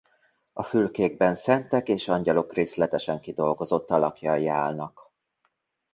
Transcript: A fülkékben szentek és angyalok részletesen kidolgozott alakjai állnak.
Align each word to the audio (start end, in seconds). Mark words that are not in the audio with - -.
A 0.53 0.63
fülkékben 0.63 1.35
szentek 1.35 1.87
és 1.89 2.07
angyalok 2.07 2.53
részletesen 2.53 3.19
kidolgozott 3.19 3.89
alakjai 3.89 4.47
állnak. 4.47 5.11